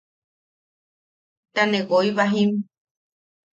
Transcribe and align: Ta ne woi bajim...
Ta 1.53 1.63
ne 1.71 1.79
woi 1.89 2.09
bajim... 2.17 2.51